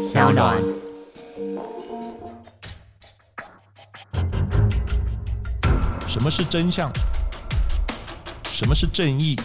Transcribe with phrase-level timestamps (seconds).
[0.00, 0.56] 小暖。
[6.08, 6.90] 什么是真相？
[8.44, 9.38] 什么是正义？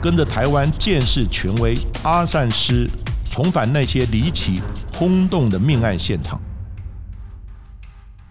[0.00, 2.88] 跟着台湾建士权威阿善师，
[3.28, 4.62] 重返那些离奇
[4.94, 6.40] 轰动的命案现场，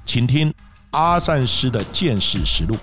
[0.05, 0.53] 请听
[0.91, 2.77] 阿善师的见识实录。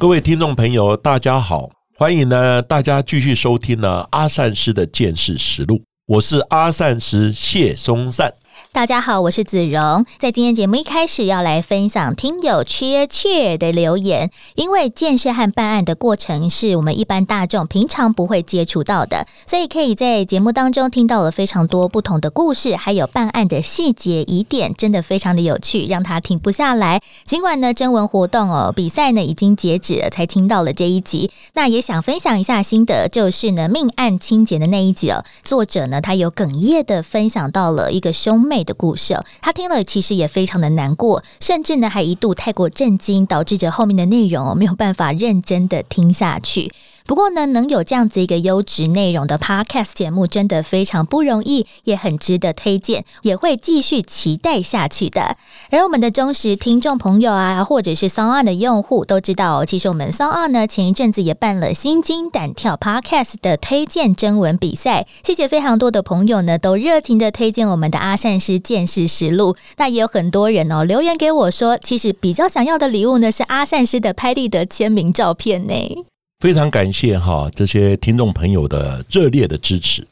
[0.00, 8.32] 各位听众朋友，大家好，欢迎呢大家继续收听呢阿善师的见识实录，我是阿善师谢松善。
[8.74, 10.06] 大家好，我是子荣。
[10.18, 27.02] 在今天节目一开始要来分享听友 cheer cheer 的留言，因为建设和办案的过程是我们一般大众平常不会接触到的，所以可以在节目当中听到了非常多不同的故事，还有办案的细节疑点，真的非常的有趣，让他停不下来。
[27.26, 38.61] 尽管呢征文活动哦比赛呢已经截止了，才听到了这一集，那也想分享一下心得，就是呢命案清洁的那一集哦，作者呢他有哽咽的分享到了一个兄妹。
[38.64, 46.72] 的故事，他听了其实也非常的难过，甚至呢还一度太过震惊，导致着后面的内容没有办法认真的听下去。
[47.06, 55.36] 不过呢，能有这样子一个优质内容的 Podcast 节目，真的非常不容易，也很值得推荐，也会继续期待下去的。
[55.70, 69.56] 而我们的忠实听众朋友啊，或者是 s o n g On 的用户都知道，其实我们 s o n g On 呢前一阵子也办了心惊胆跳 Podcast 的推荐征文比赛，谢谢非常多的朋友呢，都热情的推荐我们的阿善师见识实录。
[69.76, 75.72] 那也有很多人哦留言给我说，其实比较想要的礼物呢是阿善师的拍立得签名照片呢。
[76.42, 80.04] 非常感谢哈这些听众朋友的热烈的支持。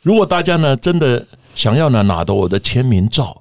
[0.00, 1.22] 如果大家呢真的
[1.54, 3.36] 想要呢拿到我的签名照，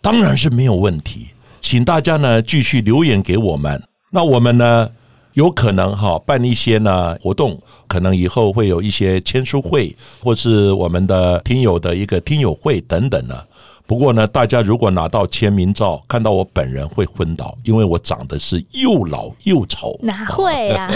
[0.00, 1.28] 当然是没有问题，
[1.60, 3.80] 请大家呢继续留言给我们。
[4.10, 4.90] 那我们呢
[5.34, 13.40] 有可能哈办一些呢活动，可能以后会有一些签书会，或是我们的听友的一个听友会等等呢。
[13.86, 19.96] 不过呢，大家如果拿到签名照，看到我本人会昏倒，因为我长得是又老又丑。
[20.02, 20.90] 哪会啊？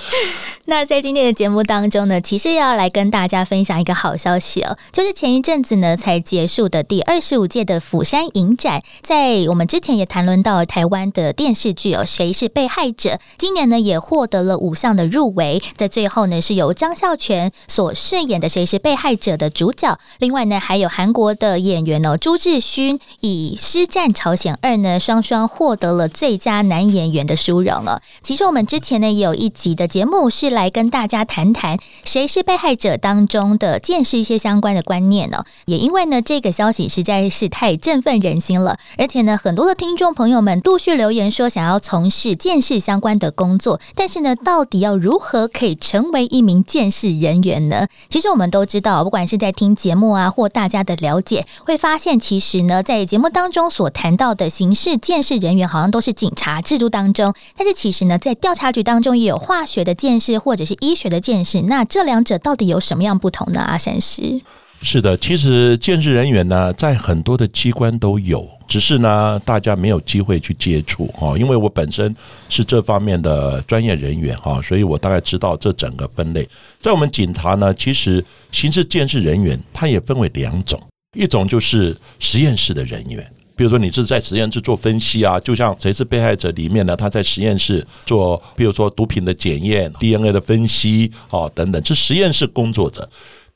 [0.68, 13.18] 那在今天的节目当中呢，其实要来跟大家分享一个好消息哦，就是前一阵子呢才结束的第二十五届的釜山影展，在我们之前也谈论到台湾的电视剧哦，谁是被害者？
[13.38, 28.02] 今年呢也获得了五项的入围，在最后呢是由张孝全所饰演的谁是被害者的主角，另外呢还有韩国的演员哦朱志勋以《师战朝鲜二》呢双双获得了最佳男演员的殊荣了。
[28.20, 30.50] 其实我们之前呢也有一集的节目是。
[30.50, 35.44] 来跟大家谈谈谁是被害者当中的见识一些相关的观念呢？
[35.66, 47.86] 也因为呢这个消息实在是太振奋人心了，而且呢很多的听众朋友们陆续留言说想要从事见识相关的工作，但是呢到底要如何可以成为一名见识人员呢？
[48.08, 60.26] 其实我们都知道，不管是在听节目啊或大家的了解，会发现其实呢在节目当中所谈到的刑事见识人员好像都是警察制度当中，但是其实呢在调查局当中也有化学的见识。
[60.46, 63.60] 或者是医学的见识，那这两者到底有什么样不同呢？
[63.60, 64.40] 阿山师
[64.82, 71.36] 是的，其实见识人员呢，在很多的机关都有，只是呢，大家没有机会去接触哈。
[71.38, 72.14] 因为我本身
[72.48, 76.48] 是这方面的专业人员哈，所以我大概知道这整个分类。
[76.80, 80.80] 在我们警察呢，其实刑事见识人员，它也分为两种，
[81.16, 83.32] 一种就是实验室的人员。
[83.56, 86.94] 比如说，你是在实验室做分析啊，就像谁是被害者里面呢？
[86.94, 93.08] 他在实验室做，比如说毒品的检验、DNA 的分析，哦等等，是实验室工作者。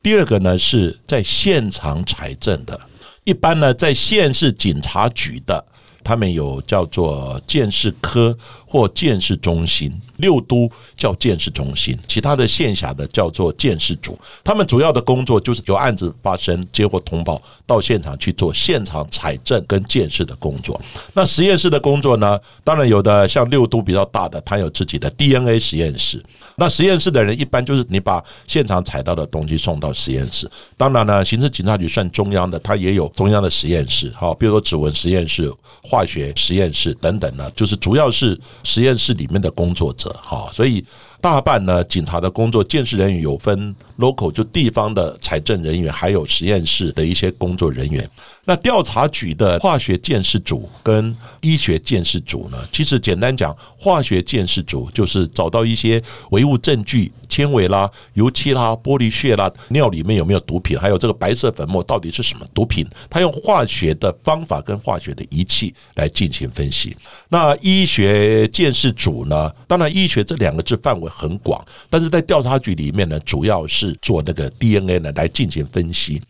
[0.02, 2.80] 第二个呢，是在现场采证的，
[3.24, 5.62] 一般呢在县市警察局的，
[6.02, 8.34] 他们有叫做鉴识科
[8.70, 9.92] 或鉴识中心。
[10.18, 14.18] 六都叫建设中心，其他的县辖的叫做建设组。
[14.44, 20.78] 他们主要的工作就是有案子发生，接获通报，到现场去做现场采证跟建设的工作。
[21.14, 22.38] 那实验室的工作呢？
[22.62, 26.22] 当然有的，像六都比较大的，它有自己的 DNA 实验室。
[26.56, 30.50] 那实验室的人一般就是你把现场采到的东西送到实验室。
[30.76, 35.50] 当然呢，刑事警察局算中央的，它也有中央的实验室，好，比如说指纹实验室、
[35.82, 40.14] 化学实验室等等呢，就是主要是实验室里面的工作者。
[40.22, 40.84] 哈，所以
[41.20, 48.08] 大半呢，警察的工作，见识人员有分 local 就地方的财政人员，还有实验室的一些工作人员。
[48.46, 66.96] 那调查局的化学鉴识组跟医学鉴识组呢，其实简单讲，化学鉴识组就是找到一些唯物证据，纤维啦、油漆啦、玻璃屑啦、尿里面有没有毒品，还有这个白色粉末到底是什么毒品，他用化学的方法跟化学的仪器来进行分析。
[67.28, 76.20] 那医学鉴识组呢，当然医学这两个字范围很广，但是在调查局里面呢，主要是室做那个 DNA 呢来进行分析。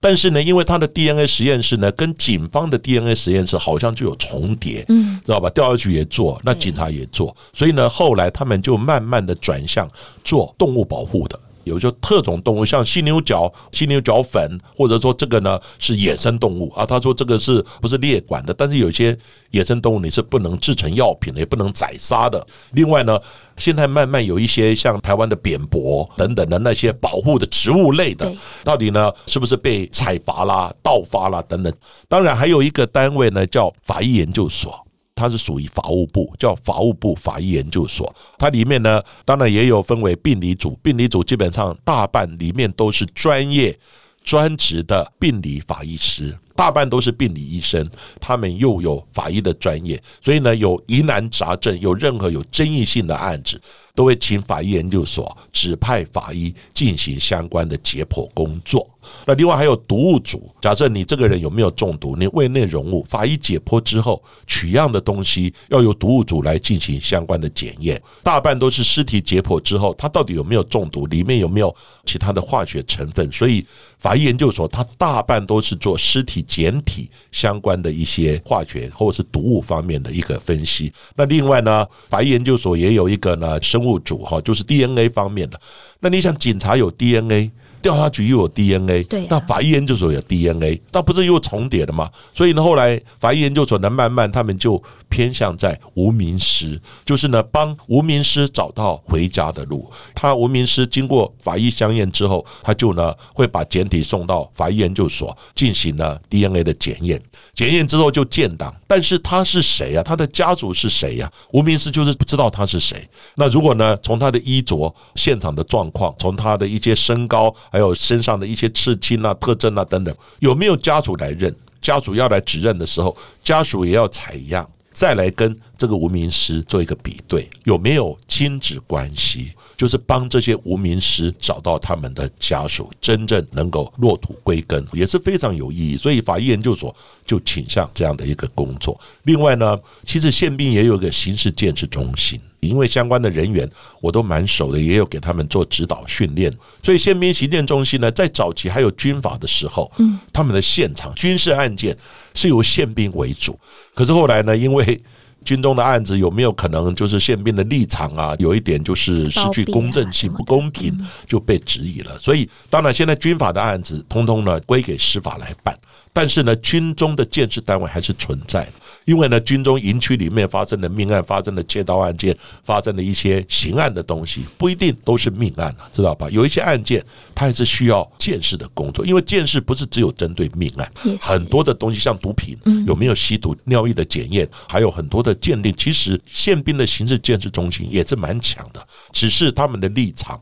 [0.00, 5.50] 但是呢，因为他的 DNA 实验室呢跟警方的 DNA 实验室好像就有重叠，嗯，知道吧？
[5.50, 9.90] 调查局也做，那警察也做，所以呢，后来他们就慢慢的转向
[10.22, 11.38] 做动物保护的。
[11.68, 16.84] 有就特种动物，像犀牛角、犀牛角粉，或者说这个呢是野生动物啊。
[16.84, 18.52] 他说这个是不是列管的？
[18.52, 19.16] 但是有些
[19.50, 22.44] 野生动物你是不能制成药品的，也不能宰杀的。
[22.72, 23.18] 另外呢，
[23.56, 28.34] 现在慢慢有一些像台湾的扁柏等等的那些保护的植物类的，
[28.64, 31.72] 到底呢是不是被采伐啦、盗伐啦等等？
[32.08, 34.84] 当然还有一个单位呢叫法医研究所。
[35.18, 38.14] 它是属于法务部，叫法务部法医研究所。
[38.38, 43.76] 它里面呢，当然也有分为病理组，病理组基本上大半里面都是专业、
[44.22, 47.88] 专职的病理法医师，大半都是病理医生，
[48.20, 53.60] 他们又有法医的专业，所以呢，有疑难杂症，有任何有争议性的案子，
[53.94, 58.90] 都会请法医研究所指派法医进行相关的解剖工作。
[59.24, 71.74] 那另外还有毒物组，假设你这个人有没有中毒，你胃内容物，法医解剖之后取样的东西要由毒物组来进行相关的检验，大半都是尸体解剖之后，它到底有没有中毒，里面有没有
[72.04, 73.64] 其他的化学成分，所以
[73.98, 80.92] 法医研究所它大半都是做尸体检体相关的一些化学或者是毒物方面的一个分析。
[81.14, 85.60] 那另外呢，法医研究所也有一个呢生物组哈，就是 DNA 方面的。
[86.00, 87.52] 那你想，警察有 DNA。
[87.80, 92.10] 调查局又有 DNA，对啊那法医研究所有 DNA，那不是又重叠了吗？
[92.34, 99.90] 所以呢，后来法医研究所呢，慢慢他们就偏向在无名尸，就是呢帮无名尸找到回家的路。
[100.14, 107.20] 他无名尸经过法医相验之后，他就呢会把检体送到法医研究所进行了 DNA 的检验，
[107.54, 108.74] 检验之后就建档。
[108.86, 110.02] 但是他是谁啊？
[110.02, 112.96] 他的家族是谁呀、无名尸就是不知道他是谁。
[113.34, 121.54] 那如果呢，从他的衣着、现场的状况，从他的一些身高，还有身上的一些刺青啊、特征啊等等，有没有家属来认？
[121.80, 129.52] 家属要来指认的时候，家属也要采样，再来跟这个无名尸做一个比对，有没有亲子关系？
[129.76, 135.96] 就是帮这些无名尸找到他们的家属，真正能够落土归根，也是非常有意义。
[135.96, 136.92] 所以法医研究所
[137.24, 139.00] 就倾向这样的一个工作。
[139.22, 142.40] 另外呢，其实宪兵也有一个刑事建设中心。
[142.60, 143.68] 因为相关的人员
[144.00, 146.52] 我都蛮熟的，也有给他们做指导训练，
[146.82, 151.96] 所以宪兵行政中心呢，在早期还有军法的时候，嗯，他们的现场军事案件
[152.34, 153.58] 是由宪兵为主，
[153.94, 155.00] 可是后来呢，因为
[155.44, 160.92] 军中的案子有没有可能就是宪兵的立场啊，有一点就是失去公正性、不公平，
[161.26, 162.18] 就被质疑了。
[162.18, 165.74] 所以当然现在军法的案子，通通呢归给司法来办。
[166.12, 168.72] 但是呢，军中的建设单位还是存在的，
[169.08, 176.28] 因为呢，军中营区里面发生的命案、发生的窃盗案件、发生的一些刑案的东西，不一定都是命案啊，知道吧？
[176.28, 177.02] 有一些案件
[177.34, 182.54] 它还是需要见识的工作，因为见识不是只有针对命案，很多的东西像毒品
[182.86, 190.38] 有没有吸毒、尿液的检验，还有很多的鉴定，其实宪兵的刑事鉴识中心也是蛮强的，只是他们的立场。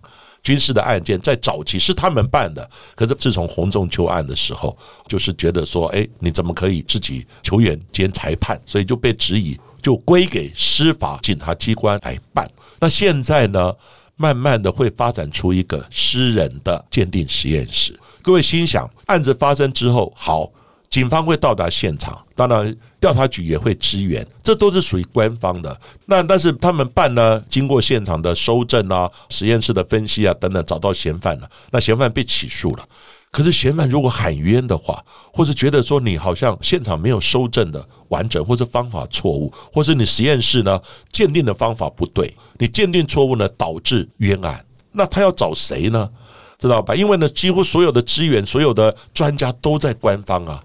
[0.46, 4.78] 军事的案件在早期是他们办的，可是自从洪仲秋案的时候，
[5.08, 8.56] 就是觉得说，哎，你怎么可以自己球员兼裁判？
[8.64, 12.48] 所以就被质疑，就归给司法警察机关来办。
[12.78, 13.74] 那现在呢，
[14.14, 17.98] 慢慢的会发展出一个私人的鉴定实验室。
[18.22, 20.48] 各位心想，案子发生之后，好。
[20.88, 25.78] 警方会到达现场，当然调查局也会支援，这都是属于官方的。
[26.06, 31.50] 那但是他们办呢，经过现场的收证啊、实验室的分析啊等等，找到嫌犯了。
[31.70, 32.88] 那嫌犯被起诉了，
[33.30, 40.80] 可是嫌犯如果喊冤的话，或是觉得说你好像现场没有收证的完整，或是方法错误，或是你实验室呢
[41.12, 46.08] 鉴定的方法不对，你鉴定错误呢导致冤案，那他要找谁呢？
[46.58, 46.94] 知道吧？
[46.94, 50.62] 因为呢，几乎所有的资源、所有的专家都在官方啊。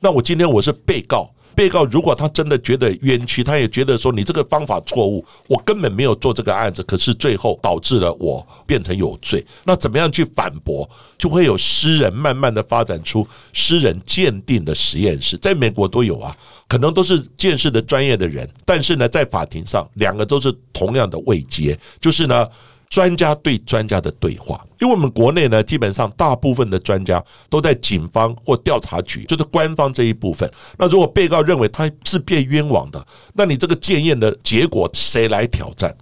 [0.00, 10.88] 那我今天我是被告，被告如果他真的觉得冤屈，他也觉得说你这个方法错误，我根本没有做这个案子，可是最后导致了我变成有罪，那怎么样去反驳？
[11.16, 16.36] 就会有私人慢慢的发展出私人鉴定的实验室，在美国都有啊，
[16.68, 22.46] 可能都是鉴识的专业的人，但是呢，在法庭上两个都是同样的位阶，就是呢。
[22.94, 27.20] 专家对专家的对话，因为我们国内呢，基本上大部分的专家
[27.50, 30.48] 都在警方或调查局，就是官方这一部分。
[30.78, 35.92] 那如果被告认为他是被冤枉的，那你这个检验的结果谁来挑战？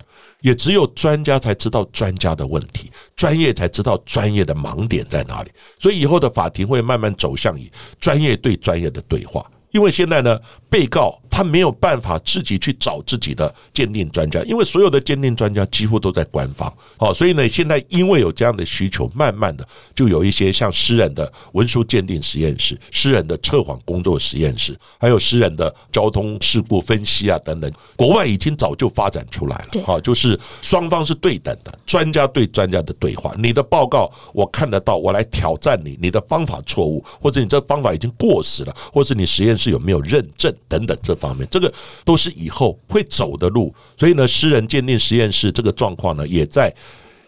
[0.43, 5.51] 也只有专家才知道专家的问题，专业才知道专业的盲点在哪里。
[5.79, 9.51] 所以以后的法庭会慢慢走向以专业对专业的对话。
[9.71, 16.71] 因为现在呢，被告他没有办法自己去找自己的鉴定专家，因为所有的鉴定专家几乎都在官方。
[16.99, 29.83] 好，所以呢，现在因为有这样的需求，慢慢的就有一些像私人的文书鉴定实验室、私人的测谎工作实验室，还有私人的交通事故分析啊等等，国外已经早就发展出来了。
[29.87, 33.35] 好，就是双方是对等的，专家对专家的对话。
[33.39, 41.73] 你的报告我看得到，我来挑战你，你的方法错误，或者你这方法已经过时了，或者你实验室有没有认证等等这方面，这个
[42.05, 43.75] 都是以后会走的路。
[43.97, 46.75] 所以呢，私人鉴定实验室这个状况呢，也在。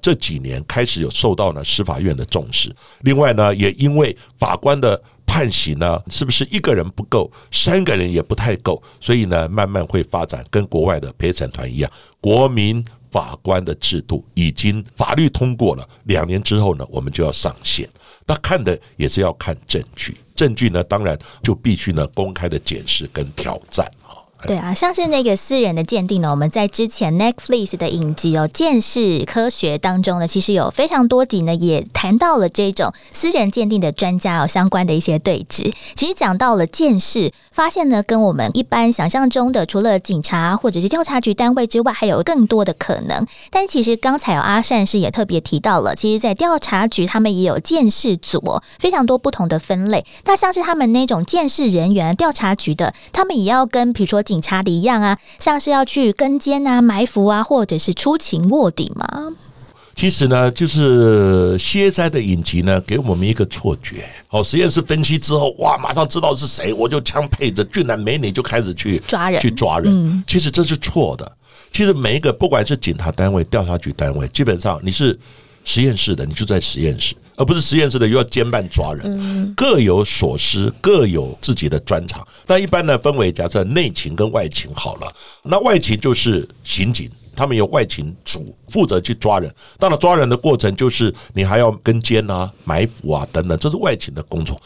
[0.04, 2.70] 这几年开始有受到呢司法院的重视，
[3.04, 17.88] 另外呢，也因为法官的判刑呢，是不是一个人不够，三个人也不太够，所以呢，慢慢会发展跟国外的陪审团一样，国民法官的制度已经法律通过了，两年之后呢，我们就要上线。
[18.26, 23.90] 那看的也是要看证据，证据呢，当然就必须呢公开的检视跟挑战。
[24.46, 35.72] 对啊，像是那个私人的鉴定呢，我们在之前 Netflix 的影集哦《见识科学》当中呢，其实有非常多集呢，也谈到了这种私人鉴定的专家哦相关的一些对峙。
[35.96, 43.26] 其实讲到了见识，发现呢，跟我们一般想象中的，除了警察或者是调查局单位之外，还有更多的可能。
[43.50, 50.04] 但其实刚才有阿善是也特别提到了，其实，在调查局他们也有见识组，非常多不同的分类。
[50.26, 59.32] 那像是他们那种见识人员，调查局的，他们也要跟比如说警警察的一样啊，像是要去跟监啊、埋伏啊，或者是出勤卧底嘛。
[59.94, 64.04] 其实呢，就是歇灾的影集呢，给我们一个错觉。
[64.26, 70.24] 好，实验室分析之后，哇，马上知道是谁，我就枪配着俊男美女就开始去抓人，去抓人。
[70.26, 71.30] 其实这是错的。
[71.70, 75.16] 其实每一个不管是警察单位、调查局单位，基本上你是
[75.64, 77.14] 实验室的，你就在实验室。
[77.36, 82.26] 而不是实验室的又要兼办抓人，各有所思，各有自己的专长。
[82.46, 85.12] 那一般呢，分为假设内勤跟外勤好了。
[85.42, 89.52] 那外勤就是刑警，他们有外勤组负责去抓人。
[89.78, 94.56] 当然，抓人的过程就是你还要跟监啊、埋伏啊等等，这是外勤的工作，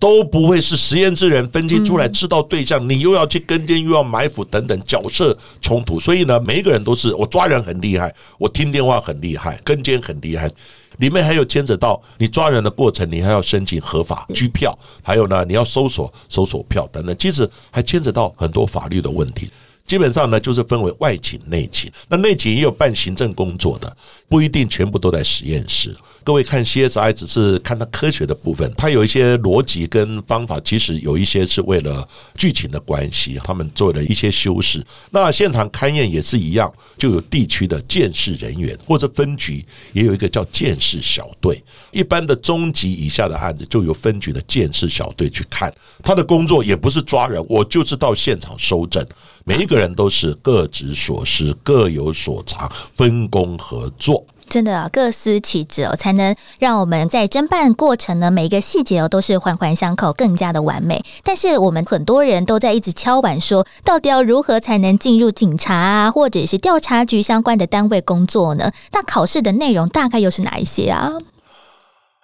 [0.00, 6.00] 都不会是实验室人分析出来知道对象，你又要去跟监，又要埋伏等等角色冲突。
[6.00, 10.50] 所以呢，每一个人都是我抓人很厉害，我听电话很厉害，跟监很厉害。
[10.98, 19.50] 里面还有牵扯到你抓人的过程，你还要申请合法拘票，还有呢，你要搜索搜索票等等，其实还牵扯到很多法律的问题。
[19.88, 21.90] 基本上呢，就是分为外勤、内勤。
[22.08, 23.96] 那内勤也有办行政工作的，
[24.28, 25.96] 不一定全部都在实验室。
[26.22, 34.84] 各位看 CSI 只是看它科学的部分，它有一些逻辑跟方法，其实有一些是为了剧情的关系，他们做了一些修饰。
[35.10, 39.64] 那现场勘验也是一样，就有地区的鉴识人员或者分局
[39.94, 41.58] 也有一个叫鉴识小队。
[41.92, 45.72] 一般的中级以下的案子，就由分局的鉴识小队去看。
[46.02, 49.02] 他的工作也不是抓人，我就是到现场收证。
[49.48, 54.22] 每一个人都是各执所思，各有所长，分工合作。
[54.46, 61.02] 真的啊，各司其职哦，才能让我们在侦办过程呢，每一个细节哦都是环环相扣，更加的完美。
[61.24, 68.70] 但是我们很多人都在一直敲碗说，到底要如何才能进入警察啊，或者是调查局相关的单位工作呢？
[68.92, 71.12] 那考试的内容大概又是哪一些啊？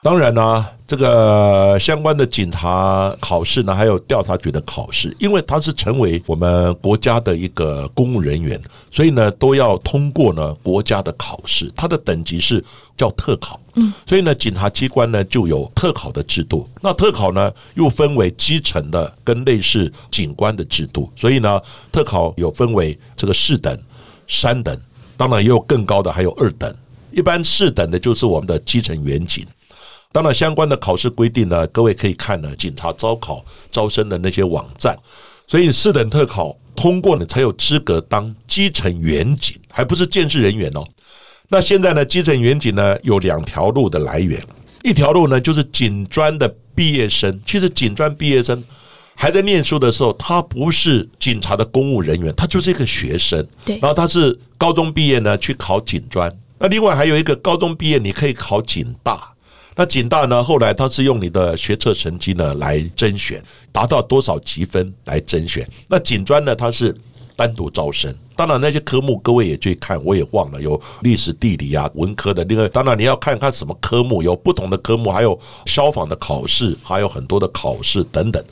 [0.04, 11.72] 当然呢，这个相关的警察考试呢，还有调查局的考试，因为他是成为我们国家的一个公务人员，所以呢，都要通过呢国家的考试。
[11.74, 12.62] 它的等级是
[12.98, 16.68] 叫特考，嗯，所以呢，警察机关呢就有特考的制度。
[16.82, 21.58] 那特考呢又分为基层的跟类似警官的制度，所以呢，
[21.90, 23.74] 特考有分为这个四等、
[24.28, 24.78] 三等，
[25.16, 26.70] 当然也有更高的，还有二等。
[27.10, 29.46] 一般四等的就是我们的基层员警。
[30.14, 34.96] 当然，相关的考试规定呢，各位可以看呢，警察招考招生的那些网站。
[35.48, 40.86] 所以四等特考通过了，才有资格当基层员警，还不是建设人员哦。
[41.48, 44.40] 那现在呢，基层员警呢有两条路的来源，
[44.84, 47.40] 一条路呢就是警专的毕业生。
[47.44, 48.62] 其实警专毕业生
[49.16, 53.44] 还在念书的时候，他不是警察的公务人员，他就是一个学生。
[53.64, 56.32] 对，然后他是高中毕业呢去考警专。
[56.60, 59.33] 那另外还有一个高中毕业，你可以考警大。
[59.76, 60.42] 那警大呢？
[60.42, 65.66] 后来他是用你的学测成绩呢来甄选，达到多少积分来甄选。
[65.88, 66.54] 那警专呢？
[66.54, 66.96] 它是
[67.34, 68.14] 单独招生。
[68.36, 72.44] 当然那些科目各位也去看，我也忘了有历史、地理啊，文科的。
[72.44, 78.42] 另外，当然你要看看什么科目，有不同的科目，还有消防的考试，还有很多的考试等等。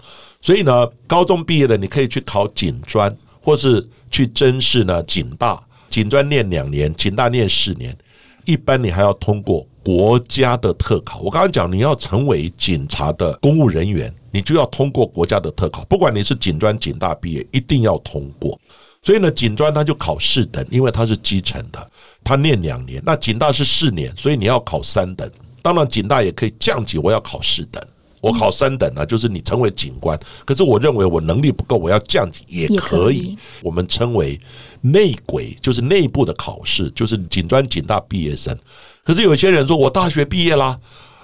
[0.40, 5.60] 所以呢，高中毕业的你可以去考警专，或是去甄试呢警大。
[5.88, 7.96] 警专念两年，警大念四年。
[8.44, 9.64] 一般你还要通过。
[9.84, 18.58] 国家的特考，我刚刚讲，你要成为警察的公务人员，你就要通过国家的特考，不管你是警专、警大毕业，一定要通过。
[19.02, 21.90] 所以呢，警专他就考四等，因为他是基层的，
[22.22, 23.02] 他念两年。
[23.04, 25.28] 那警大是四年，所以你要考三等。
[25.60, 27.82] 当然，警大也可以降级，我要考四等，
[28.20, 30.16] 我考三等呢，就是你成为警官。
[30.44, 33.36] 可是我认为我能力不够，我要降级也可以。
[33.60, 34.40] 我们称为
[34.80, 38.56] 内鬼，就是内部的考试，就是警专、警大毕业生。
[39.04, 40.78] 可是有些人说我大学毕业啦，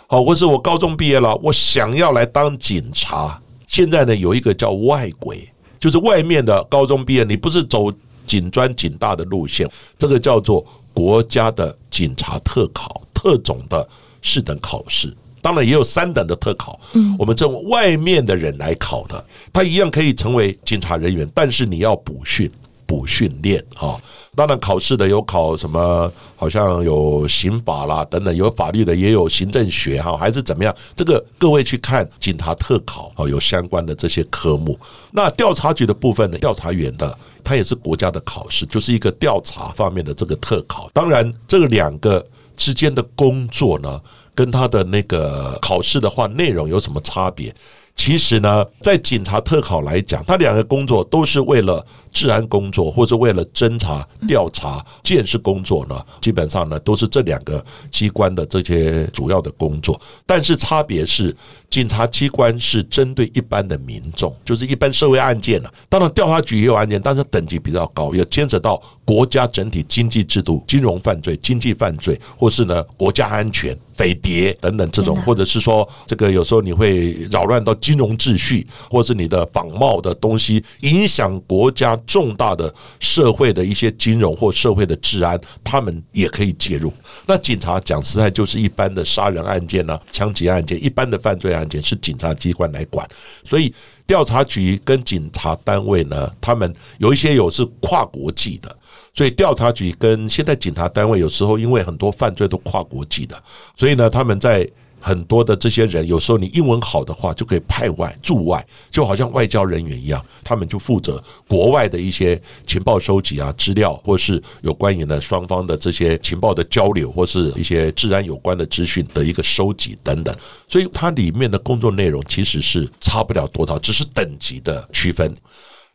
[0.07, 3.41] 好，或是我高中毕业了，我想要来当警察。
[3.67, 5.49] 现在呢，有一个叫外轨。
[5.81, 7.89] 就是外面的高中毕业，你不是走
[8.27, 9.65] 警专、警大的路线，
[9.97, 13.89] 这个叫做国家的警察特考、特种的
[14.21, 15.17] 四等考试。
[15.41, 22.51] 当然也有三等的特考，嗯，我们这种外面的人来考的，他一样可以成为警察人员，但是你要补训。
[22.89, 24.01] 补训练哈，
[24.35, 30.75] 当然考试的有考什么，好像有刑法啦等等，有法律的也有行政学哈，还是怎么样？
[30.97, 34.79] 这个各位去看警察特考哦，有相关的这些科目。
[35.11, 37.15] 那调查局的部分呢，调查员的
[37.45, 40.89] 他也是国家的考试，就是一个调查方面的这个特考。
[40.95, 42.27] 当然，这两个
[42.57, 44.01] 之间的工作呢，
[44.35, 47.55] 跟他的那个考试的话内容有什么差别？
[47.99, 56.01] 其实呢，在警察特考来讲，他两个工作都是为了治安工作，或者为了侦查、调查、建设工作呢。
[56.21, 60.01] 基本上呢，都是这两个机关的这些主要的工作。
[60.25, 61.37] 但是差别是，
[61.71, 65.73] 警察机关是针对一般的民众，就是一般社会案件了。
[65.89, 73.77] 当然，调查局也有案件，但是等级比较高，也牵扯到国家整体经济制度、金融犯罪、经济犯罪，或是呢国家安全。
[73.99, 86.93] 匪谍等等这种，或者是说这个有时候你会扰乱到金融秩序，或是你的仿冒的东西影响国家重大的社会的一些金融或社会的治安，他们也可以介入。
[87.27, 93.07] 那警察讲实在就是一般的杀人案件呢、枪击案件、一般的犯罪案件是警察机关来管，
[93.45, 93.75] 所以
[94.07, 98.75] 调查局跟警察单位呢，他们有一些有是跨国际的。
[99.15, 103.43] 所以调查局跟现在警察单位有时候因为很多犯罪都跨国际的，
[103.77, 104.69] 所以呢，他们在
[105.01, 120.35] 很多的这些人，有时候你英文好的话，就可以派外驻外，就好像外交人员一样，他们就负责国外的一些情报收集啊、资料，或是有关于呢双方的这些情报的交流，或是一些治安有关的资讯的一个收集等等。
[120.69, 125.35] 所以它里面的工作内容其实是差不了多少，只是等级的区分。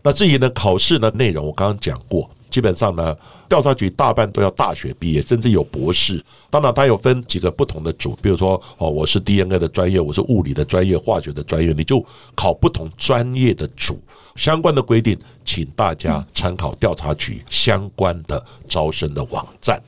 [0.04, 2.30] 那至于呢考试的内容，我刚刚讲过。
[2.50, 3.18] 基本上呢，
[3.50, 6.24] 调查局大半都要大学毕业，甚至有博士。
[6.52, 14.00] 当然，它有分几个不同的组，比如说哦，我是 DNA 的专业，我是物理的专业，化学的专业，你就考不同专业的组。
[14.36, 19.82] 相关的规定，请大家参考调查局相关的招生的网站。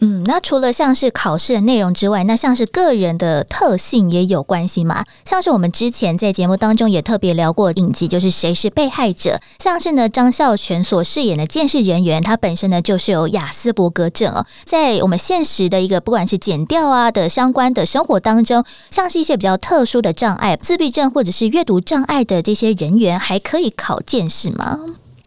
[0.00, 5.04] 嗯那除了像是考试的内容之外，那像是个人的特性也有关系吗？
[5.24, 9.40] 像是我们之前在节目当中也特别聊过影集，就是谁是被害者？
[9.58, 14.44] 像是呢张孝全所饰演的监视人员，他本身呢就是有雅斯伯格症哦。
[14.64, 24.80] 在我们现实的一个不管是减掉啊的相关的生活当中，像是一些比较特殊的障碍，自闭症或者是阅读障碍的这些人员，还可以考见识吗？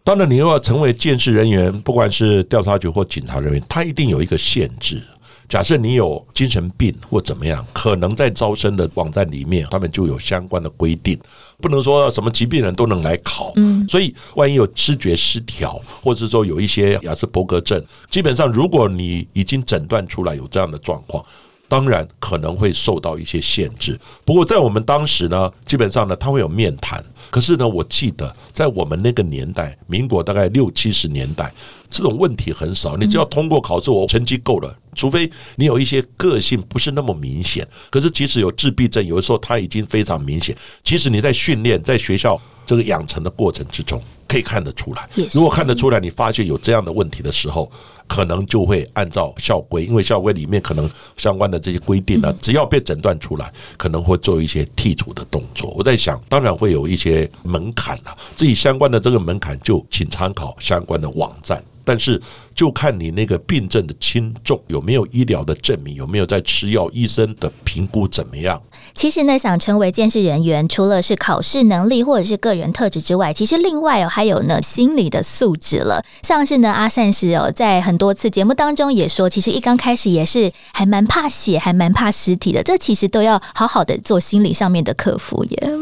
[0.08, 5.02] 当然，你又要成为监视人员，不管是调查局或警察人员，他一定有一个限制。
[5.50, 11.18] 假设你有精神病或怎么样，可能在招生的网站里面，他们就有相关的规定，
[11.60, 13.52] 不能说什么疾病人都能来考。
[13.56, 21.22] 嗯，所以万一有知觉失调，或者说有一些雅斯伯格症，基本上如果你已经诊断出来有这样的状况。
[21.70, 27.04] 当然可能会受到一些限制，不过在我们当时呢，基本上呢，他会有面谈。
[27.30, 31.52] 可是呢，我记得在我们那个年代，民国大概六七十年代，
[31.90, 32.96] 这种问题很少。
[32.96, 37.66] 你只要通过考试，我成绩够了，除非你有一些个性不是那么明显。
[37.90, 40.56] 可是即使有自闭症，有的时候他已经非常明显。
[40.82, 44.02] 即使你在训练，在学校这个养成的过程之中。
[44.28, 47.70] 可以看得出来，如果看得出来，你发现有这样的问题的时候，
[48.06, 55.70] 可能就会按照校规，因为校规里面可能相关的这些规定呢，只要被诊断出来，可能会做一些剔除的动作。
[55.70, 61.64] 我在想，当然会有一些门槛了，自己相关的这个门槛就请参考相关的网站。
[61.88, 62.20] 但是
[62.54, 68.60] 就看你那个病症的轻重，有没有医疗的证明，有没有在吃药，医生的评估怎么样？
[68.94, 76.04] 其实呢，想成为监视人员，除了是考试能力或者是个人特质之外，其实另外哦还有呢心理的素质了。
[76.22, 82.62] 像是呢阿善师哦，在很多次节目当中也说，其实一刚开始也是还蛮怕血，还蛮怕尸体的。
[82.62, 85.72] 这其实都要好好的做心理上面的克服耶。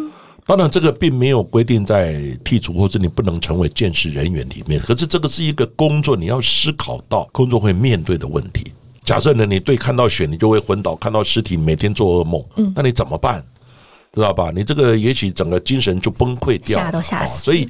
[0.46, 4.80] 当然，这个并没有规定在剔除或者你不能成为见识人员里面。
[4.80, 8.70] 可是这个是一个工作，你要思考到工作会面对的问题。
[9.02, 13.44] 假设呢，你对看到血你就会昏倒，看到尸体每天做噩梦，嗯那你怎么办？
[14.12, 14.52] 知道吧？
[14.54, 17.42] 你这个也许整个精神就崩溃掉，吓都吓死。
[17.42, 17.68] 所以。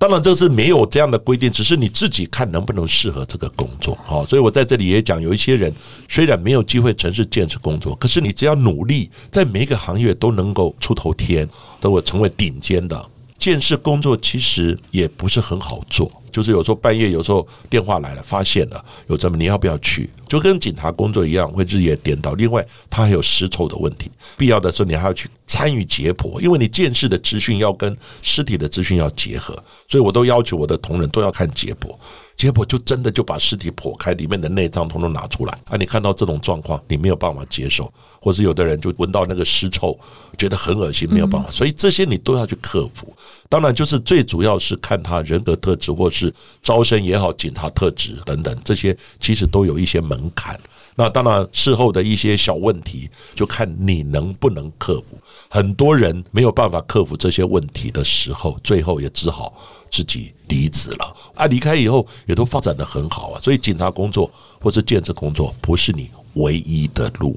[0.00, 3.98] 当然，这是没有这样的规定，只是你自己看能不能适合这个工作。
[4.06, 5.74] 好，所以我在这里也讲，有一些人
[6.08, 11.48] 虽然没有机会城市建设工作，可是你只要努力，在每一个行业都能够出头天，
[11.80, 13.04] 都会成为顶尖的。
[13.38, 20.08] 建设工作其实也不是很好做，就是有时候半夜，有时候电话来了，发现了有这么，你要不要去？
[20.28, 22.34] 就跟警察工作一样，会日夜颠倒。
[22.34, 29.54] 另外，他还有尸臭的问题，必要的时候你还要去参与解剖，因为你见识的资讯要跟尸体的资讯要结合，
[29.88, 31.94] 所以我都要求我的同仁都要看解剖。
[32.36, 35.52] 结果就真的就把尸体剖开，里面的内脏统统拿出来。
[35.64, 39.98] 啊，你看到这种状况，你没有办法接受，或是有的人就闻到那个尸臭，
[40.36, 41.50] 觉得很恶心，没有办法。
[41.50, 43.12] 所以这些你都要去克服。
[43.48, 46.32] 当然，就是最主要是看他人格特质，或是
[46.62, 50.60] 招生也好，警察特质等等，这些其实都有一些门槛。
[50.94, 55.18] 那当然，事后的一些小问题，就看你能不能克服。
[55.48, 59.54] 很多人没有办法克服这些问题的时候，最后也只好
[59.90, 61.16] 自己离职了。
[61.34, 63.40] 啊，离开以后也都发展的很好啊。
[63.40, 64.30] 所以，警察工作
[64.60, 66.10] 或是建设工作，不是你。
[66.38, 67.36] 唯一的路，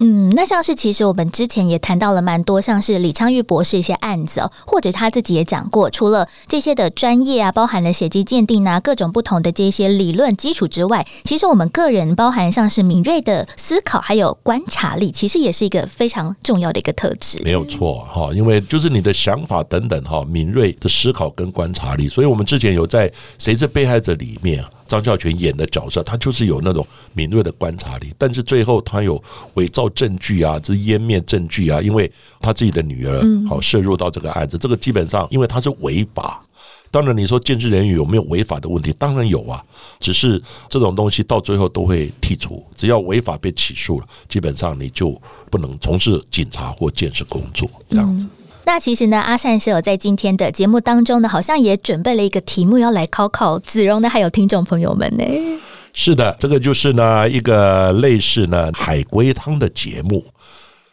[0.00, 17.40] 嗯，那像是其实我们之前也谈到了蛮多，像是李昌钰博士一些案子哦，或者他自己也讲过，除了这些的专业啊，包含了血迹鉴定啊，各种不同的这些理论基础之外，其实我们个人包含像是敏锐的思考，还有观察力，其实也是一个非常重要的一个特质。
[17.44, 24.70] 没有错哈，因为就是你的想法等等哈，敏锐的思考跟观察力，所以我们之前有在《谁是被害者》里面啊。
[24.90, 29.22] 张孝全演的角色，他就是有那种敏锐的观察力，但是最后他有
[29.54, 36.44] 伪造证据啊，这湮灭证据啊，因为他自己的女儿好涉入到这个案子，这个基本上因为他是违法。
[36.90, 38.92] 当然，你说建设人员有没有违法的问题？
[38.98, 39.64] 当然有啊，
[40.00, 45.16] 只是这种东西到最后都会剔除，只要违法被起诉了，基本上你就
[45.52, 48.26] 不能从事警察或建设工作这样子。
[48.64, 55.24] 那其实呢，阿善是有在今天的节目当中呢，好像也准备了一个题目要来考考子荣呢，还有听众朋友们呢。
[55.92, 60.24] 是的，这个就是呢一个类似呢海龟汤的节目。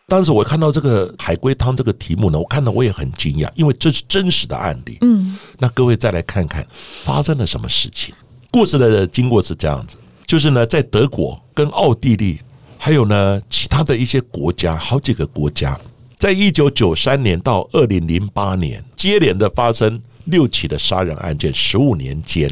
[0.08, 4.98] 当时我看到这个海龟汤这个题目呢，我看到我也很惊讶，因为这是真实的案例。
[5.02, 6.66] 嗯，那各位再来看看
[7.04, 8.16] 发生了什么事情。
[8.50, 12.40] 故事的经过是这样子，就是呢在德国跟奥地利，
[12.78, 15.80] 还有呢其他的一些国家，好几个国家。
[16.20, 22.50] 在一九九三年到二零零八年，接连的发生六起的杀人案件，十五年间，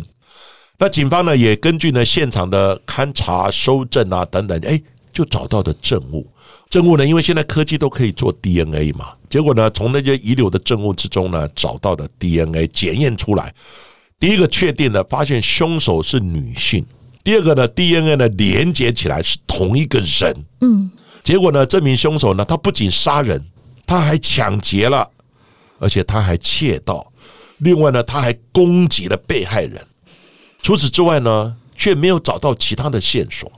[0.77, 4.79] 那警方呢也根据呢现场的勘查、收证啊等等，哎，
[5.11, 6.27] 就找到的证物。
[6.69, 13.51] 证物呢，因为现在科技都可以做 DNA 嘛，结果呢，从那些遗留的证物之中呢，找到的 DNA 检验出来，
[14.19, 16.85] 第一个确定的发现凶手是女性，
[17.23, 20.45] 第二个呢，DNA 呢连接起来是同一个人。
[20.61, 20.91] 嗯，
[21.23, 23.43] 结果呢，这名凶手呢，他不仅杀人。
[23.85, 25.09] 他还抢劫了，
[25.79, 27.11] 而且他还窃盗，
[27.59, 29.85] 另外呢，他还攻击了被害人。
[30.61, 33.51] 除此之外呢，却没有找到其他的线索。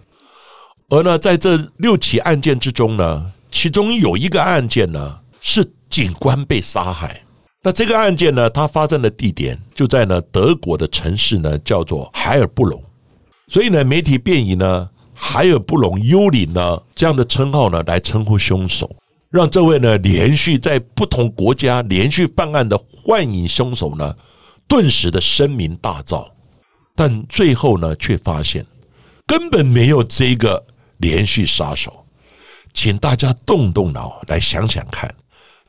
[0.89, 7.21] 而呢，在这六起案件之中呢，其中有一个案件呢，是警官被杀害。
[7.63, 12.81] 那这个案件呢，它发生的地点就在呢德国的城市呢，叫做海尔布隆。
[13.49, 18.95] 所以呢，媒体便以呢海尔布隆幽灵呢这样的称号呢来称呼凶手。
[19.29, 24.15] 让这位呢连续在不同国家连续犯案的幻影凶手呢，
[24.67, 26.27] 顿时的声名大噪，
[26.95, 28.65] 但最后呢却发现
[29.25, 30.65] 根本没有这个
[30.97, 32.05] 连续杀手。
[32.73, 35.13] 请大家动动脑来想想看，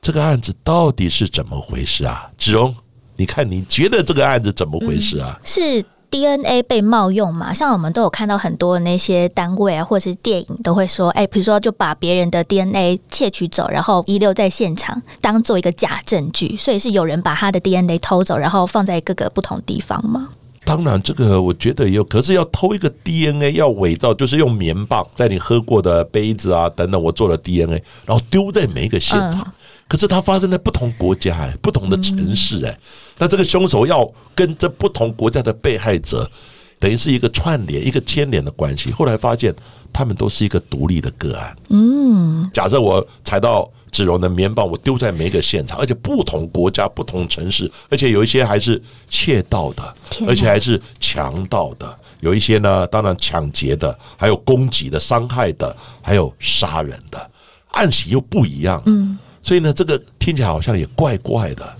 [0.01, 2.31] 这个案子到底是怎么回事啊？
[2.37, 2.75] 子荣，
[3.17, 5.41] 你看你觉得这个案子怎么回事啊？
[5.43, 5.85] 是。
[6.11, 7.53] DNA 被冒用嘛？
[7.53, 16.57] 像我们都有看到很多那些单位啊，或者是电影都会说，哎，比如说就把别人的 DNA 窃取走，然后遗留在现场，当做一个假证据。
[16.57, 20.31] 所以是有人把他的 DNA 偷走，然后放在各个不同地方吗？
[20.65, 29.51] 当然，这个我觉得有，可是要偷一个 DNA，要伪造，就是用棉棒在你喝过的杯子啊等等，我做了 DNA，然后丢在每一个现场。
[29.89, 32.79] 可是它发生在不同国家哎，不同的城市哎，
[33.19, 36.31] 那这个凶手要跟这不同国家的被害者，
[36.79, 38.91] 等于是一个串联、一个牵连的关系。
[38.93, 39.55] 后来发现
[39.93, 41.57] 他们都是一个独立的个案。
[41.71, 49.95] 嗯，假设我踩到子荣的棉棒，我丢在每一个现场，而且不同国家、不同城市，而且有一些还是窃盗的，
[50.27, 57.31] 而且还是强盗的，有一些呢，当然抢劫的，还有攻击的、伤害的，还有杀人的，
[57.73, 58.81] 案型又不一样。
[58.87, 59.19] 嗯。
[59.43, 61.77] 所以呢，这个听起来好像也怪怪的。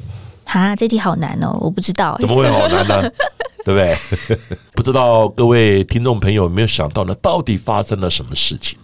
[0.49, 2.17] 哈，这题好难哦，我不知道。
[2.19, 3.03] 怎么会好难呢？
[3.67, 4.49] 对不对？
[4.73, 7.15] 不知道各位听众朋友有没有想到呢？
[7.17, 8.79] 到底发生了什么事情？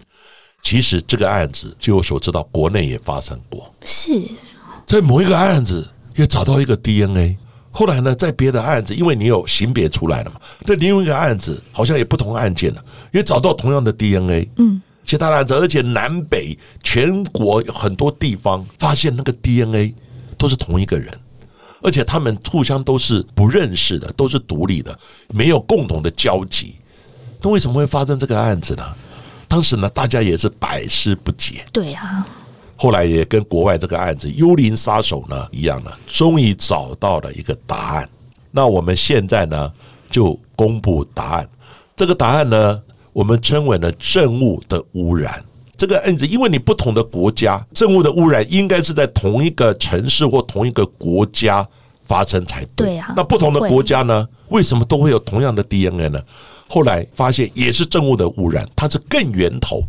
[0.62, 3.72] 其实这个案子，据我所知道，国内也发生过。
[3.82, 4.12] 是
[4.86, 7.38] 在某一个案子也找到一个 DNA。
[7.70, 14.46] 后来呢，在别的案子，因为你有型别出来了嘛，在另外一个案子好像也不同案件了，也找到同样的 DNA。
[14.58, 19.94] 嗯，其他案子，而且南北全国很多地方发现那个 DNA
[20.36, 21.12] 都是同一个人，
[21.84, 26.76] 而且他们互相都是不认识的，都是独立的，没有共同的交集。
[27.42, 28.82] 那为什么会发生这个案子呢？
[29.46, 31.62] 当时呢，大家也是百思不解。
[31.70, 32.24] 对呀。
[32.76, 38.08] 后来也跟国外这个案子“幽灵杀手”呢一样呢，终于找到了一个答案。
[38.50, 39.70] 那我们现在呢
[40.10, 41.48] 就公布答案。
[41.94, 45.44] 这个答案呢，我们称为呢政务的污染。
[45.86, 51.66] 这个案子，因为你不同的国家，政务的污染应该是在同一个城市或同一个国家
[52.04, 53.12] 发生才对啊。
[53.14, 56.18] 那不同的国家呢，为什么都会有同样的 DNA 呢？
[56.68, 59.82] 后来发现也是政务的污染，它是更源头。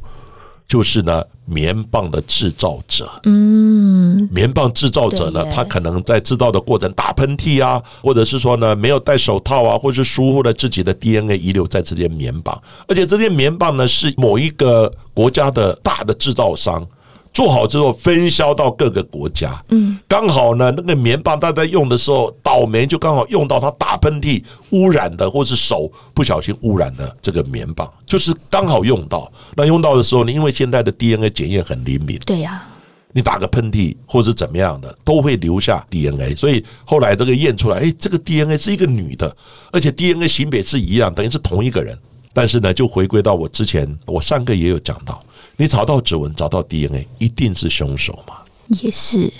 [0.67, 16.86] 就是呢，棉棒的制造者，嗯，棉棒制造者呢，他可能在制造的过程打喷嚏啊，或者是说呢，没有戴手套啊，或是疏忽了自己的 DNA 遗留在这件棉棒，而且这件棉棒呢，是某一个国家的大的制造商。
[17.35, 29.29] 做好之后分销到各个国家，嗯，刚好呢，那个棉棒大家用的时候倒霉，就刚好用到他打喷嚏污染的，或是手不小心污染的这个棉棒，就是刚好用到。
[29.53, 32.63] 那用到的时候呢，因为现在的 DNA 检验很灵敏，对呀，
[33.11, 36.33] 你打个喷嚏或是怎么样的，都会留下 DNA。
[36.37, 39.35] 所以后来这个验出来，哎，这个 DNA 是一个女的，
[39.73, 41.99] 而且 DNA 型别是一样，等于是同一个人。
[42.31, 45.19] 但是呢，就回归到我之前，我上个也有讲到。
[45.57, 48.35] 你找到指纹，找到 DNA，一定是凶手嘛？
[48.81, 49.31] 也是，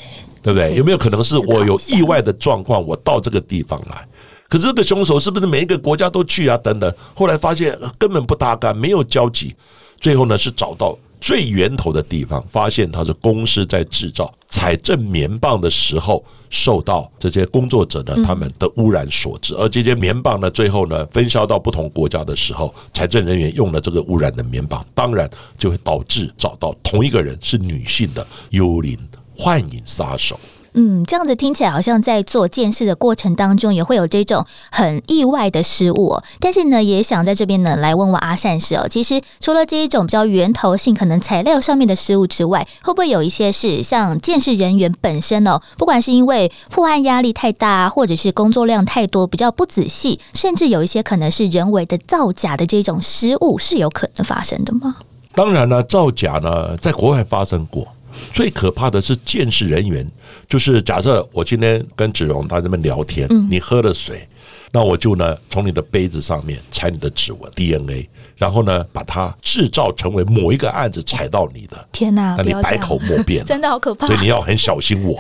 [0.42, 0.76] 对不对？
[0.76, 4.08] 有没有可能是我有意外的状况，我到这个地方来？
[4.48, 6.58] 可是这个凶手是不是每一个国家都去啊？
[6.58, 9.56] 等等，后来发现根本不搭干，没有交集。
[10.00, 10.98] 最后呢，是找到。
[11.20, 28.98] 最源头的地方，发现它是公司在制造财政棉棒的时候，受到这些工作者呢他们的污染所致，而这些棉棒呢，最后呢分销到不同国家的时候，财政人员用了这个污染的棉棒，当然就会导致找到同一个人是女性的幽灵
[29.36, 30.40] 幻影杀手。
[30.78, 54.98] 嗯，这样子听起来好像在做件事的过程当中也会有这种很意外的失误，哦但是呢，也想在这边呢来问问阿善师哦，其实除了这一种比较源头性可能材料上面的失误之外，会不会有一些是像建设人员本身哦，不管是因为破案压力太大，或者是工作量太多，比较不仔细，甚至有一些可能是人为的造假的这种失误是有可能发生的吗？
[55.34, 57.88] 当然了，造假呢，在国外发生过。
[58.34, 60.06] 最可怕的是见识人员，
[60.50, 64.28] 就是假设我今天跟子荣在这边聊天，你喝了水，
[64.72, 75.20] 那我就呢从你的杯子上面采你的指纹 DNA，然后呢把它制造成为某一个案子踩到你的，天哪，那你百口莫辩，真的好可怕，所以你要很小心我。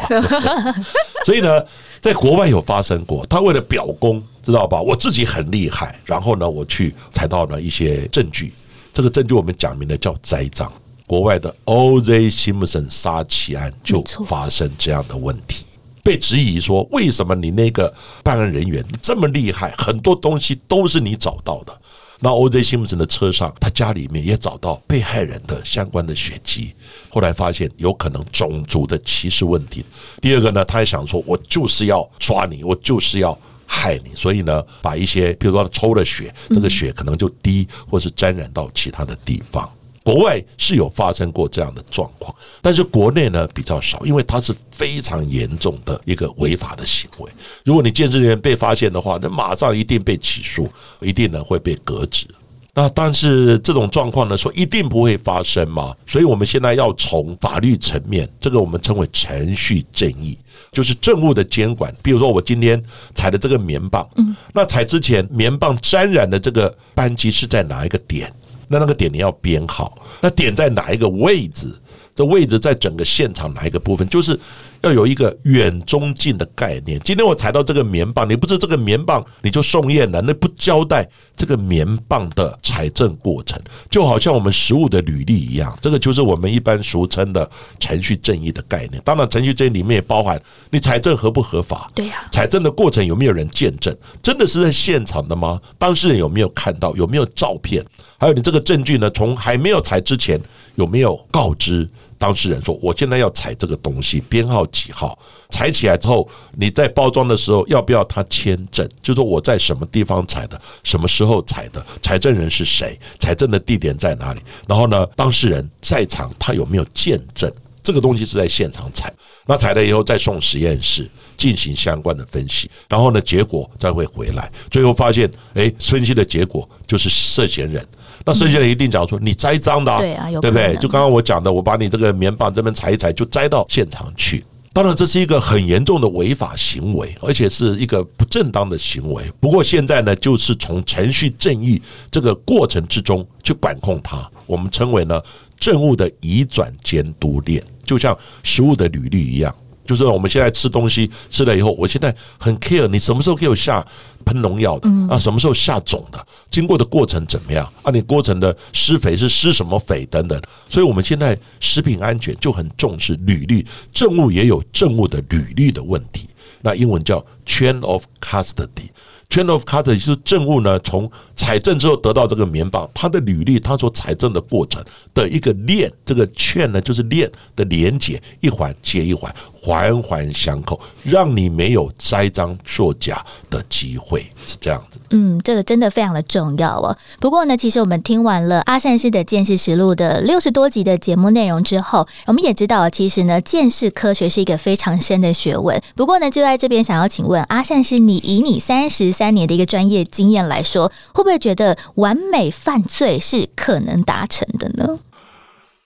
[1.25, 1.63] 所以呢，
[2.01, 4.81] 在国外有发生过，他为了表功，知道吧？
[4.81, 8.53] 我自己很厉害，然后呢我去采到了一些证据，
[8.93, 10.71] 这个证据我们讲明的叫栽赃。
[11.07, 12.29] 国外的 O.J.
[12.29, 15.65] Simpson 杀妻案就发生这样的问题，
[16.03, 21.81] 被质疑说为什么你那个办案人员这么厉害，很多东西都是你找到的。
[22.21, 22.63] 那 O.J.
[22.63, 26.73] Simpson 的车上，他家里面也找到被害人的相关的血迹，
[27.09, 29.85] 后来发现有可能种族的歧视问题。
[30.21, 33.37] 第二个呢，他也想说，我就是要抓你，我就是要
[33.67, 39.69] 害你，所以呢，把一些比如说抽了血，这个血可能就滴或是沾染到其他的地方。
[40.05, 47.31] 国外是有发生过这样的状况，但是国内呢比较少，因为它是非常严重的一个违法的行为。
[47.63, 50.69] 如果你建设人员被发现的话，那马上一定被起诉，
[51.01, 52.27] 一定呢会被革职。
[52.75, 55.95] 那但是这种状况呢，说一定不会发生嘛？
[56.05, 60.37] 所以我们现在要从法律层面，这个我们称为程序正义，
[60.71, 61.91] 就是政务的监管。
[62.03, 62.79] 比如说我今天
[63.15, 68.31] 采的这个棉棒，嗯，那采之前棉棒沾染的这个斑迹是在哪一个点？
[68.67, 71.73] 那那个点你要编好，那点在哪一个位置？
[72.13, 74.07] 这位置在整个现场哪一个部分？
[74.07, 74.39] 就是
[74.85, 76.99] 要有一个远中近的概念。
[77.03, 85.75] 今天我采到这个棉棒，你不知这个棉棒，你就送验了，那不交代这个棉棒的采证过程，就好像我们实物的履历一样。
[85.81, 89.01] 这个就是我们一般俗称的程序正义的概念。
[89.03, 91.89] 当然，程序正义里面也包含你采证合不合法？
[91.95, 93.95] 对呀，采证的过程有没有人见证？
[94.21, 95.59] 真的是在现场的吗？
[95.79, 96.95] 当事人有没有看到？
[96.95, 97.83] 有没有照片？
[98.19, 99.09] 还有你这个证据呢？
[99.09, 100.39] 从还没有采之前
[100.75, 101.89] 有没有告知？
[102.17, 105.17] 当事人说：“我现在要采这个东西，编号几号？
[105.49, 108.87] 采起来之后，你在包装的时候要不要他签证？
[109.01, 114.41] 就说我在什么地方采的，什么时候采的，采证人是谁，采证的地点在哪里？
[114.67, 117.51] 然后呢，当事人在场，他有没有见证？
[117.83, 119.13] 这个东西是在现场采，
[119.45, 127.87] 那采了以后再送实验室进行相关的分析，然后呢，结果再会回来，最后发现，哎，分析的结果就是涉嫌人。
[128.25, 130.75] 那剩下的一定讲说你栽赃的，对啊，对不对？
[130.77, 134.43] 就刚刚我讲的，我把你这个棉棒这边踩一踩，就栽到现场去。
[134.73, 139.23] 当然，这是一个很严重的违法行为，而且是一个不正当的行为。
[139.39, 145.21] 不过现在呢，就是从程序正义这个过程之中去管控它，我们称为呢
[145.57, 149.55] 政务的移转监督链，就像食物的履历一样。
[149.85, 153.85] 就是我们现在吃东西吃了以后，我现在很 care 你什么时候给我下
[154.25, 155.17] 喷农药的啊？
[155.17, 156.27] 什么时候下种的？
[156.49, 157.91] 经过的过程怎么样啊？
[157.91, 160.41] 你过程的施肥是施什么肥等等？
[160.69, 166.27] 所以我们现在食品安全就很重视履历，政务也有政务的履历的问题。
[166.61, 168.89] 那英文叫 chain of custody。
[169.35, 174.81] Chain of custody 就是政务呢，从采证之后得到这个棉棒，它的履历，它所采证的过程
[175.13, 179.33] 的一个链，这个券呢就是链的连接，一环接一环。
[179.65, 184.99] 环环相扣，让你没有栽赃作假的机会，是这样子。
[185.09, 186.95] 嗯，这个真的非常的重要哦。
[187.19, 195.81] 不过呢，其实我们听完了阿善师的《见识实录》的六十多集的节目内容之后，我们也知道，其实呢，见识科学是一个非常深的学问。
[195.95, 204.99] 不过呢，就在这边想要请问阿善师，你以你三十三年的一个专业经验来说，会不会觉得完美犯罪是可能达成的呢？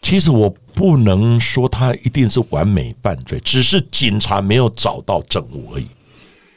[0.01, 5.87] 其实我不能说他一定是完美犯罪，只是警察没有找到证物而已。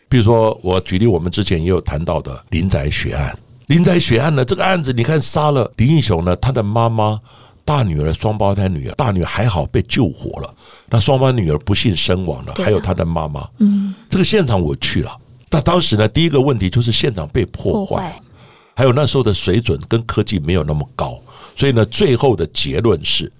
[0.08, 3.36] 比如说，我举例，我们之前也有谈到的林宅血案。
[3.66, 7.18] 林宅血案呢，这个案子你看杀了林英雄呢，他的妈妈、
[7.64, 10.54] 大女儿、双胞胎女儿，大女儿还好被救活了，
[10.90, 13.48] 那双胞女儿不幸身亡了，还有他的妈妈。
[13.58, 15.16] 嗯，这个现场我去了，
[15.52, 18.18] 但当时呢，第一个问题就是现场被破坏，
[18.74, 21.20] 还有那时候的水准跟科技没有那么高。
[21.54, 23.30] 所以呢，最后的结论是，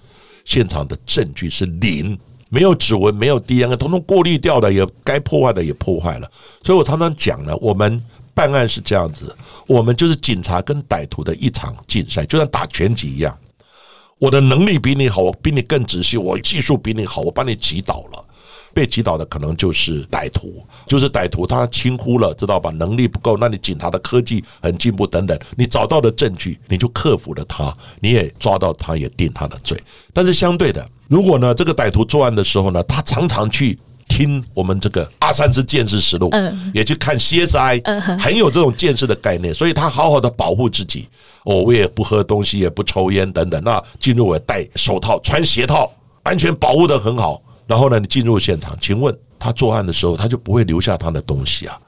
[0.44, 2.18] 现场的证据是零，
[2.50, 6.30] 没有指纹，没有 DNA，统统过滤掉的，也该破坏的也破坏了。
[6.62, 7.98] 所以我常常讲呢，我们
[8.34, 9.34] 办案是这样子，
[9.66, 13.34] 我们就是警察跟歹徒的一场竞赛，就像打拳击一样，
[14.18, 18.24] 我的能力比你好，我比你更仔细，我技术比你好，我把你击倒了。
[18.74, 22.70] 被击倒的可能就是歹徒，就是歹徒他轻忽了，知道吧？
[22.70, 29.78] 能力不够，那你警察的科技很进步等等，你找到的证据，你就克服了他，你也抓到他，也定他的罪。
[30.12, 41.08] 但是相对的，如果呢，这个歹徒作案的时候呢，他常常去听我们这个阿三之见识实录，嗯，也去看 CSI，嗯，很有这种见识的概念，所以他好好的保护自己，
[41.44, 45.90] 哦，我也不喝东西，也不抽烟等等，那进入我戴手套、穿鞋套，
[46.22, 47.40] 安全保护的很好。
[47.72, 51.80] 然后呢，你进入现场，请问他作案的时候，他就不会留下他的东西啊，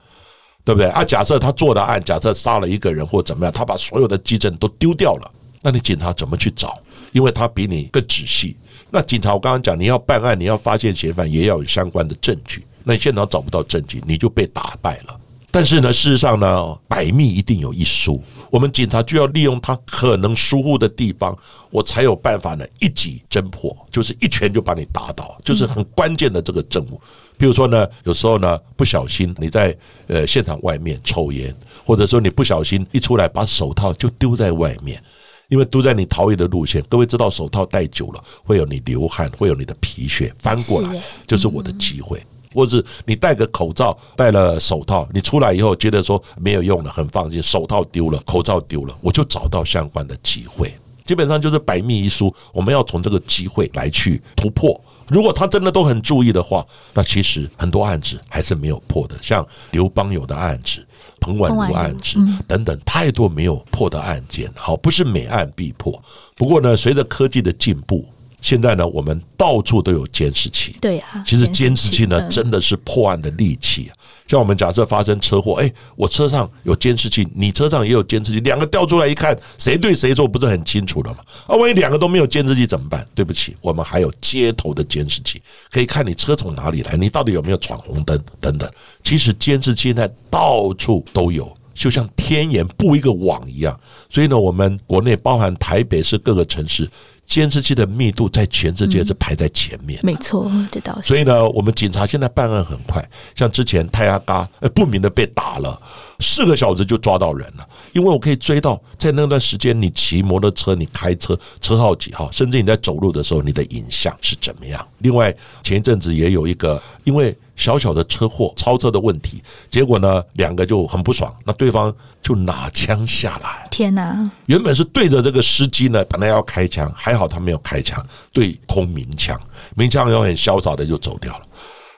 [0.65, 0.89] 对不对？
[0.89, 6.79] 啊，假设他做的案，假设杀了一个人或怎么样，他把所有的基证都丢掉了，那你警察怎么去找？
[7.13, 8.57] 因为他比你更仔细。
[8.91, 12.65] 那警察，我刚刚讲，你要办案，你要发现嫌犯，也要有相关的证据。
[12.83, 15.21] 那你现场找不到证据，你就被打败了。
[15.55, 18.21] 但是呢，事实上呢，百密一定有一疏。
[18.51, 21.39] 我们警察就要利用他可能疏忽的地方，
[21.71, 27.01] 我才有办法呢一击侦破，就是一拳就把你打倒，就是很关键的这个证物。
[27.39, 29.73] 比如说呢，有时候呢不小心你在
[30.09, 31.55] 呃现场外面抽烟，
[31.87, 35.01] 或者说你不小心一出来把手套就丢在外面，
[35.47, 36.83] 因为丢在你逃逸的路线。
[36.89, 42.21] 各位知道手套戴久了会有你流汗，会有你的皮屑翻过来，就是我的机会。
[42.55, 50.73] 或者你戴个口罩，戴了手套，你出来以后觉得说没有用了，很放心，手套丢了，口罩丢了，我就找到相关的机会。
[51.05, 54.81] 基本上就是百密一疏，我们要从这个机会来去突破。
[55.09, 56.65] 如果他真的都很注意的话，
[56.95, 60.83] 那其实很多案子还是没有破的，像刘邦友的案子、
[61.21, 62.17] 彭婉如案子
[62.49, 64.51] 等等，太多没有破的案件。
[64.57, 66.03] 好，不是每案必破。
[66.35, 68.07] 不过呢，随着科技的进步。
[68.45, 70.77] 现在呢，我们到处都有监视器。
[70.79, 73.91] 对啊，其实监视器呢，真的是破案的利器。
[74.29, 81.21] 像我们假设发生车祸，哎，我车上有监视器，你车上也有监视器，两个调出来一看，谁对谁错不是很清楚了吗？
[81.47, 83.07] 啊，万一两个都没有监视器怎么办？
[83.15, 88.71] 对不起，我们还有街头的监视器，可以看你车从哪里来，你到底有没有闯红灯等等。
[89.03, 93.79] 其实监视器现在到处都有，就像天眼布一个网一样。
[94.11, 96.87] 所以呢，我们国内包含台北市各个城市。
[97.27, 101.09] 监视器的密度在全世界是排在前面，没错，这倒是。
[101.09, 103.03] 所以呢，我们警察现在办案很快，
[103.35, 105.81] 像之前泰阿嘎不明的被打了，
[106.25, 114.85] 四个小时就抓到人了，因为我可以追到在那段时间你骑摩托车、你开车车号几号，甚至你在走路的时候你的影像是怎么样。
[114.99, 123.69] 另外前一阵子也有一个因为小小的车祸超车的问题，结果呢两个就很不爽，那对方就拿枪下来。
[123.71, 124.31] 天哪！
[124.47, 129.39] 原本是对着这个司机呢，本来要开枪，还好他没有开枪，对空鸣枪，
[129.77, 131.43] 鸣枪又很潇洒的就走掉了。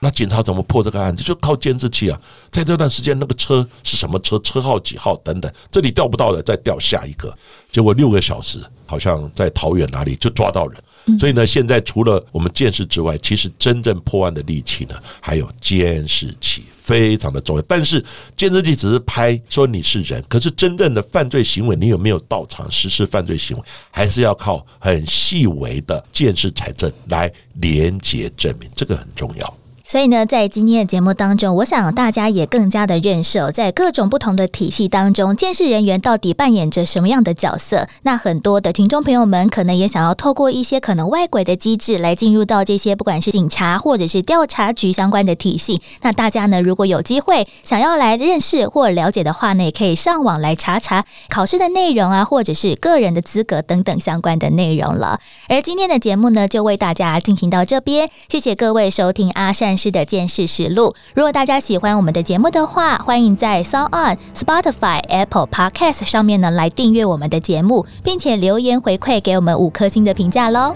[0.07, 1.21] 那警察怎么破这个案子？
[1.21, 2.21] 就靠监视器啊！
[2.53, 4.39] 在这段时间，那个车是什么车？
[4.39, 5.17] 车号几号？
[5.17, 7.37] 等等，这里调不到的，再调下一个。
[7.73, 10.81] 结果六个小时，好像在桃园哪里就抓到人。
[11.19, 17.63] 所以呢，现在除了我们监视之外，其实真正破案的利器呢，还有监视器，非常的重要。
[17.63, 18.05] 但是
[18.37, 29.53] 监视器只是拍说你是人，可是真正的犯罪行为，你有没有到场实施犯罪行为，还是要靠很细微的监视财政来连接证明，这个很重要。
[29.89, 37.87] 所以呢，在今天的节目当中，我想大家也更加的认识，哦在各种不同的体系当中，监视人员到底扮演着什么样的角色？
[38.03, 45.81] 那很多的听众朋友们可能也想要透过一些可能外鬼的机制来进入到这些不管是警察或者是调查局相关的体系。
[46.03, 55.21] 那大家呢，如果有机会想要来认识或了解的话呢，也可以上网来查查考试的内容啊，或者是个人的资格等等相关的内容了。
[55.49, 59.76] 而今天的节目呢，就为大家进行到这边，谢谢各位收听阿善。
[59.77, 60.95] 师的见识实录。
[61.15, 70.75] 如果大家喜欢我们的节目的话，欢迎在 Sound On、Spotify、Apple Podcast 上面呢来订阅我们的节目，并且留言回馈给我们五颗星的评价喽。